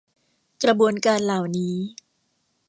[0.63, 1.75] กระบวนการเหล่านี้